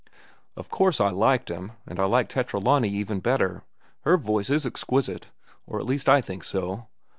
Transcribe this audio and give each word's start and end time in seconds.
"Of 0.57 0.69
course 0.71 0.99
I 0.99 1.11
liked 1.11 1.51
him, 1.51 1.73
and 1.85 1.99
I 1.99 2.05
liked 2.05 2.31
Tetralani 2.31 2.89
even 2.89 3.19
better. 3.19 3.65
Her 3.99 4.17
voice 4.17 4.49
is 4.49 4.65
exquisite—or 4.65 5.79
at 5.79 5.85
least 5.85 6.09
I 6.09 6.21
think 6.21 6.43
so." 6.43 6.87